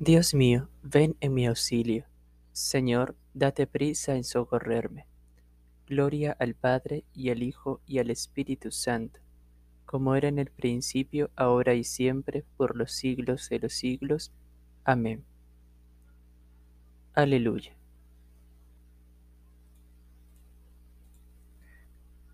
[0.00, 2.04] Dios mío, ven en mi auxilio.
[2.50, 5.06] Señor, date prisa en socorrerme.
[5.86, 9.20] Gloria al Padre y al Hijo y al Espíritu Santo,
[9.86, 14.32] como era en el principio, ahora y siempre, por los siglos de los siglos.
[14.82, 15.24] Amén.
[17.12, 17.76] Aleluya.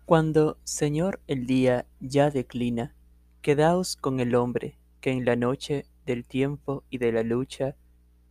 [0.05, 2.95] Cuando, Señor, el día ya declina,
[3.43, 7.77] quedaos con el hombre que en la noche del tiempo y de la lucha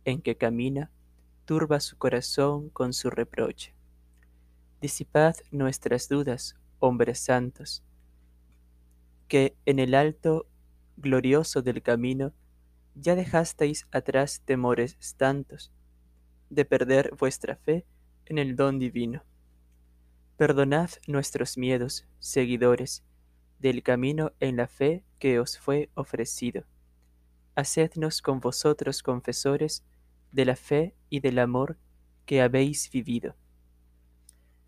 [0.05, 0.91] en que camina,
[1.45, 3.73] turba su corazón con su reproche.
[4.79, 7.83] Disipad nuestras dudas, hombres santos,
[9.27, 10.45] que en el alto
[10.97, 12.33] glorioso del camino
[12.93, 15.71] ya dejasteis atrás temores tantos
[16.51, 17.85] de perder vuestra fe
[18.25, 19.23] en el don divino.
[20.37, 23.03] Perdonad nuestros miedos, seguidores,
[23.57, 26.65] del camino en la fe que os fue ofrecido
[27.55, 29.83] hacednos con vosotros confesores
[30.31, 31.77] de la fe y del amor
[32.25, 33.35] que habéis vivido.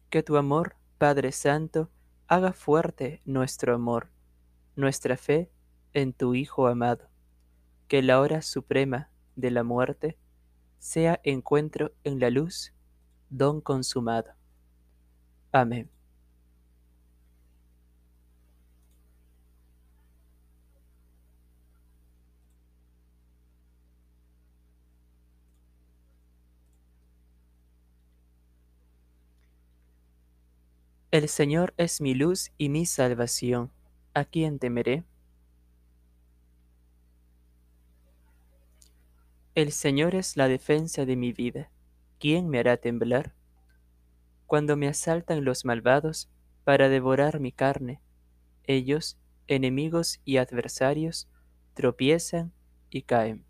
[0.09, 1.90] Que tu amor, Padre Santo,
[2.28, 4.12] haga fuerte nuestro amor,
[4.75, 5.52] nuestra fe
[5.94, 7.09] en tu Hijo amado.
[7.88, 10.18] Que la hora suprema de la muerte
[10.80, 12.73] sea encuentro en la luz,
[13.30, 14.31] don consumado.
[15.52, 15.92] Amén.
[31.14, 33.72] El Señor es mi luz y mi salvación.
[34.16, 35.03] ¿A quién temeré?
[39.53, 41.69] El Señor es la defensa de mi vida.
[42.17, 43.36] ¿Quién me hará temblar?
[44.47, 46.31] Cuando me asaltan los malvados
[46.64, 48.02] para devorar mi carne,
[48.64, 51.30] ellos, enemigos y adversarios,
[51.75, 52.53] tropiezan
[52.89, 53.45] y caen.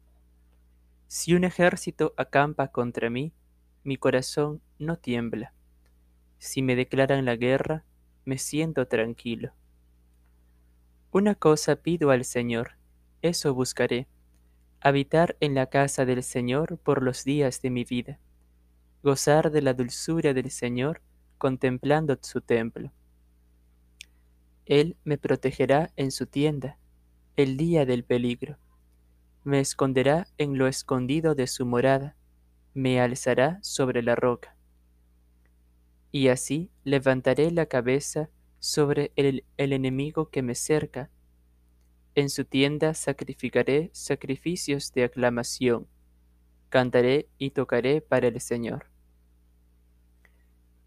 [1.07, 3.31] Si un ejército acampa contra mí,
[3.85, 5.53] mi corazón no tiembla
[6.43, 7.85] si me declaran la guerra,
[8.25, 9.53] me siento tranquilo.
[11.09, 12.71] Una cosa pido al Señor,
[13.21, 14.09] eso buscaré,
[14.81, 18.19] habitar en la casa del Señor por los días de mi vida,
[19.03, 21.01] gozar de la dulzura del Señor
[21.37, 22.91] contemplando su templo.
[24.65, 26.77] Él me protegerá en su tienda
[27.37, 28.57] el día del peligro,
[29.45, 32.17] me esconderá en lo escondido de su morada,
[32.73, 34.52] me alzará sobre la roca
[36.13, 38.29] y así levantaré la cabeza
[38.59, 41.09] sobre el, enemigo que me cerca.
[42.13, 45.87] En su tienda sacrificaré sacrificios de aclamación,
[46.69, 48.85] cantaré y tocaré para el Señor.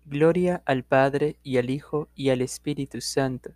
[0.05, 3.51] Gloria al Padre y al Hijo y al Espíritu Santo,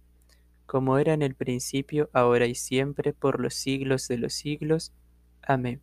[0.66, 4.92] como era en el principio, ahora y siempre, por los siglos de los siglos.
[5.40, 5.80] Amén.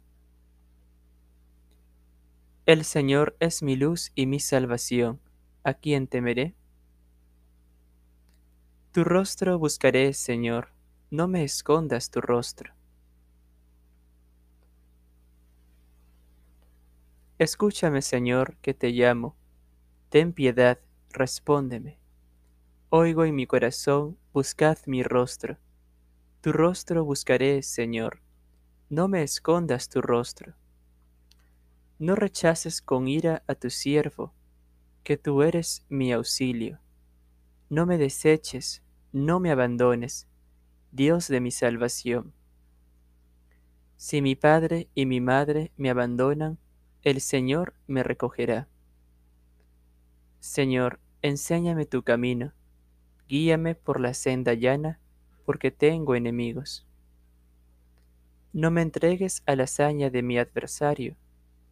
[2.65, 5.21] El Señor es mi luz y mi salvación
[5.67, 6.55] ¿a quién temeré?
[8.93, 10.69] Tu rostro buscaré, Señor,
[11.11, 12.73] no me escondas tu rostro.
[17.37, 19.35] Escúchame, Señor, que te llamo.
[20.07, 20.79] Ten piedad,
[21.09, 21.99] respóndeme.
[22.89, 25.57] Oigo en mi corazón, buscad mi rostro.
[26.39, 28.21] Tu rostro buscaré, Señor.
[28.89, 30.53] No me escondas tu rostro.
[31.99, 34.33] No rechaces con ira a tu siervo,
[35.07, 36.81] que tú eres mi auxilio.
[37.69, 40.27] No me deseches, no me abandones,
[40.91, 42.33] Dios de mi salvación.
[43.95, 46.57] Si mi padre y mi madre me abandonan,
[47.03, 48.67] el Señor me recogerá.
[50.41, 52.51] Señor, enséñame tu camino,
[53.29, 54.99] guíame por la senda llana,
[55.45, 56.85] porque tengo enemigos.
[58.51, 61.15] No me entregues a la hazaña de mi adversario,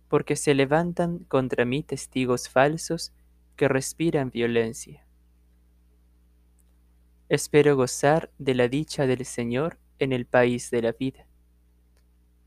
[0.08, 3.12] porque se levantan contra mí testigos falsos
[3.56, 5.06] que respiran violencia.
[7.30, 11.26] Espero gozar de la dicha del Señor en el país de la vida.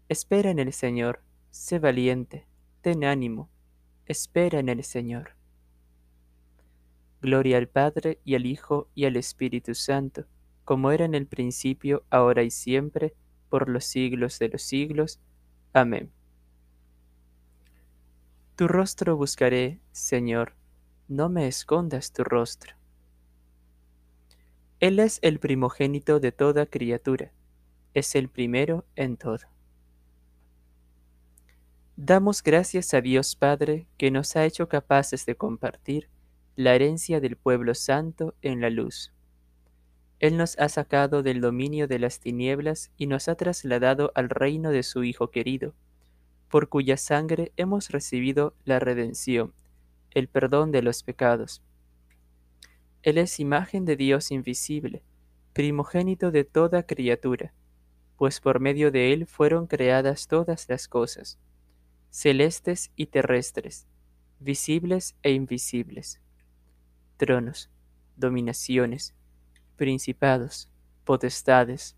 [0.09, 2.47] Espera en el Señor, sé valiente,
[2.81, 3.51] ten ánimo,
[4.07, 5.33] espera en el Señor.
[7.21, 10.27] Gloria al Padre y al Hijo y al Espíritu Santo,
[10.65, 13.15] como era en el principio, ahora y siempre,
[13.49, 15.19] por los siglos de los siglos.
[15.73, 16.13] Amén.
[18.55, 20.58] Tu rostro buscaré, Señor,
[21.09, 22.75] no me escondas tu rostro.
[24.79, 27.33] Él es el primogénito de toda criatura,
[27.95, 29.47] es el primero en todo.
[31.97, 36.09] Damos gracias a Dios Padre que nos ha hecho capaces de compartir
[36.55, 39.13] la herencia del pueblo santo en la luz.
[40.21, 44.71] Él nos ha sacado del dominio de las tinieblas y nos ha trasladado al reino
[44.71, 45.75] de su Hijo querido,
[46.49, 49.55] por cuya sangre hemos recibido la redención,
[50.19, 51.63] el perdón de los pecados.
[53.03, 55.03] Él es imagen de Dios invisible,
[55.53, 57.53] primogénito de toda criatura,
[58.17, 61.39] pues por medio de Él fueron creadas todas las cosas,
[62.11, 63.87] celestes y terrestres,
[64.41, 66.21] visibles e invisibles,
[67.17, 67.71] tronos,
[68.17, 69.15] dominaciones,
[69.77, 70.69] principados,
[71.05, 71.97] potestades,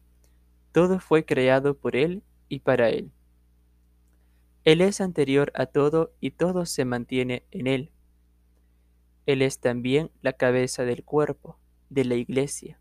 [0.73, 3.11] todo fue creado por Él y para Él.
[4.65, 7.91] Él es anterior a todo y todo se mantiene en Él.
[9.31, 11.57] Él es también la cabeza del cuerpo,
[11.89, 12.81] de la iglesia.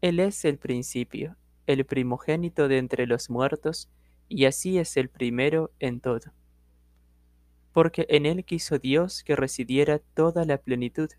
[0.00, 1.36] Él es el principio,
[1.66, 3.88] el primogénito de entre los muertos,
[4.28, 6.32] y así es el primero en todo.
[7.72, 11.10] Porque en Él quiso Dios que residiera toda la plenitud,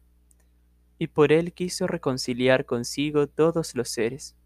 [0.98, 4.38] y por Él quiso reconciliar consigo todos los seres,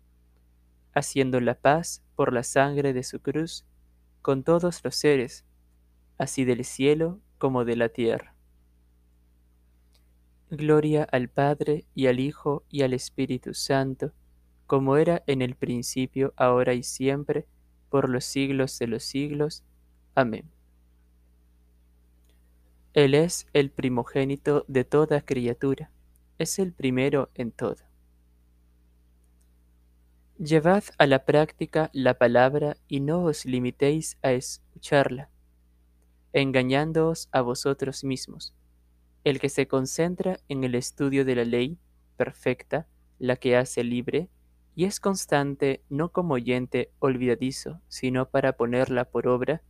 [0.96, 3.64] haciendo la paz por la sangre de su cruz,
[4.24, 5.46] con todos los seres,
[6.18, 8.34] así del cielo como de la tierra.
[10.54, 14.12] Gloria al Padre y al Hijo y al Espíritu Santo,
[14.68, 17.46] como era en el principio, ahora y siempre,
[17.90, 19.64] por los siglos de los siglos.
[20.14, 20.52] Amén.
[22.94, 25.90] Él es el primogénito de toda criatura,
[26.38, 27.78] es el primero en todo.
[30.38, 35.30] Llevad a la práctica la palabra y no os limitéis a escucharla,
[36.34, 38.54] engañándoos a vosotros mismos.
[39.24, 41.78] El que se concentra en el estudio de la ley
[42.18, 42.88] perfecta,
[43.20, 44.30] la que hace libre,
[44.76, 49.62] y es constante no como oyente olvidadizo, sino para ponerla por obra,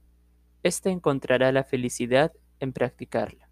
[0.64, 3.50] éste encontrará la felicidad en practicarla.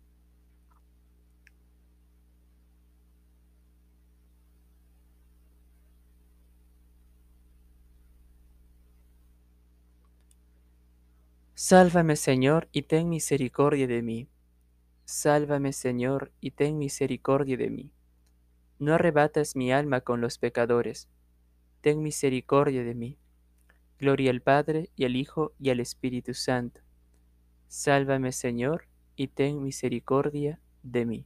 [11.55, 14.29] Sálvame, Señor, y ten misericordia de mí.
[15.11, 17.91] Sálvame, Señor, y ten misericordia de mí.
[18.77, 21.09] No arrebatas mi alma con los pecadores.
[21.81, 23.17] Ten misericordia de mí.
[23.97, 26.81] Gloria al Padre, y al Hijo, y al Espíritu Santo.
[27.67, 31.25] Sálvame, Señor, y ten misericordia de mí.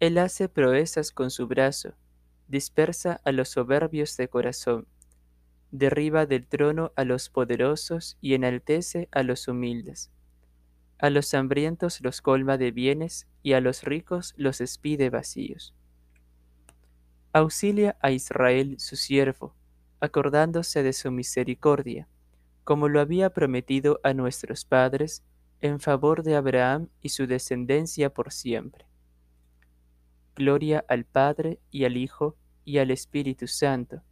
[0.00, 1.94] Él hace proezas con su brazo,
[2.46, 4.86] dispersa a los soberbios de corazón,
[5.72, 10.12] derriba del trono a los poderosos y enaltece a los humildes.
[10.98, 15.74] A los hambrientos los colma de bienes y a los ricos los despide vacíos.
[17.32, 19.54] Auxilia a Israel su siervo,
[20.00, 22.08] acordándose de su misericordia,
[22.62, 25.24] como lo había prometido a nuestros padres,
[25.60, 28.87] en favor de Abraham y su descendencia por siempre.
[30.38, 34.02] Gloria al Padre y al Hijo y al Espíritu Santo,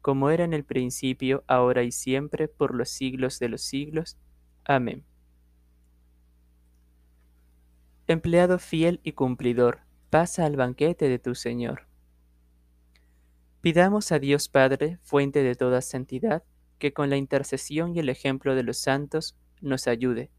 [0.00, 4.16] como era en el principio, ahora y siempre, por los siglos de los siglos.
[4.64, 5.04] Amén.
[8.06, 11.86] Empleado fiel y cumplidor, pasa al banquete de tu Señor.
[13.60, 16.44] Pidamos a Dios Padre, fuente de toda santidad,
[16.78, 20.30] que con la intercesión y el ejemplo de los santos nos ayude,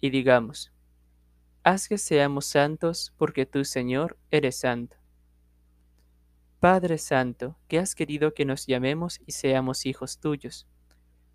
[0.00, 0.72] y digamos,
[1.64, 4.96] haz que seamos santos porque tú, Señor, eres santo.
[6.60, 10.66] Padre Santo, que has querido que nos llamemos y seamos hijos tuyos,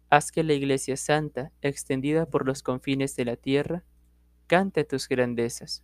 [0.10, 3.84] haz que la Iglesia Santa, extendida por los confines de la tierra,
[4.48, 5.84] cante tus grandezas.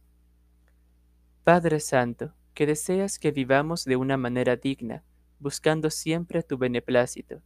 [1.43, 5.03] Padre Santo, que deseas que vivamos de una manera digna,
[5.39, 7.41] buscando siempre tu beneplácito,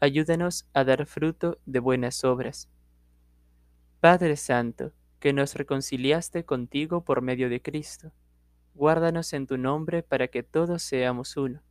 [0.00, 2.68] ayúdanos a dar fruto de buenas obras.
[4.00, 4.92] Padre Santo,
[5.24, 8.12] que nos reconciliaste contigo por medio de Cristo.
[8.74, 11.62] Guárdanos en tu nombre para que todos seamos uno.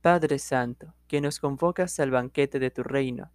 [0.00, 3.32] Padre Santo, que nos convocas al banquete de tu reino,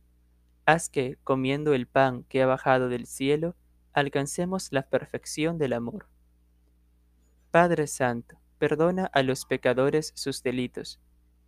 [0.66, 3.58] haz que, comiendo el pan que ha bajado del cielo,
[3.92, 6.08] alcancemos la perfección del amor.
[7.52, 11.02] Padre Santo, perdona a los pecadores sus delitos,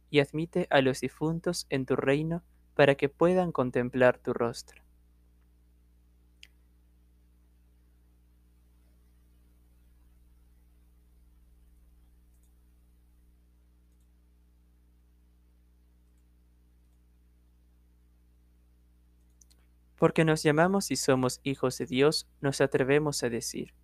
[0.10, 2.44] y admite a los difuntos en tu reino
[2.76, 4.84] para que puedan contemplar tu rostro.
[20.02, 23.76] Porque nos llamamos y somos hijos de Dios, nos atrevemos a decir,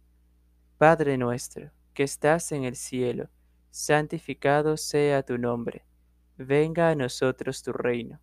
[0.79, 3.29] Padre nuestro, que estás en el cielo,
[3.69, 5.85] santificado sea tu nombre,
[6.35, 8.19] venga a nosotros tu reino,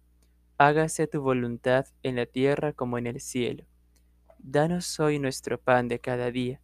[0.59, 3.65] hágase tu voluntad en la tierra como en el cielo.
[4.41, 6.61] Danos hoy nuestro pan de cada día,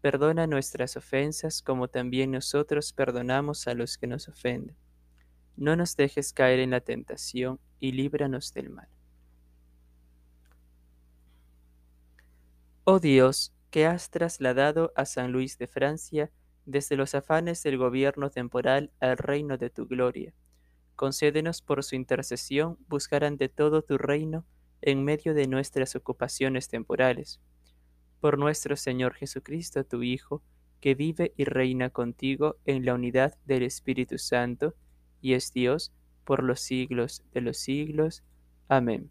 [0.00, 4.76] perdona nuestras ofensas como también nosotros perdonamos a los que nos ofenden.
[5.56, 8.88] No nos dejes caer en la tentación y líbranos del mal.
[12.90, 16.30] Oh Dios, que has trasladado a San Luis de Francia
[16.64, 20.32] desde los afanes del gobierno temporal al reino de tu gloria.
[20.96, 24.46] Concédenos por su intercesión buscar ante todo tu reino
[24.80, 27.42] en medio de nuestras ocupaciones temporales.
[28.20, 30.42] Por nuestro Señor Jesucristo, tu Hijo,
[30.80, 34.74] que vive y reina contigo en la unidad del Espíritu Santo,
[35.20, 35.92] y es Dios
[36.24, 38.22] por los siglos de los siglos.
[38.66, 39.10] Amén.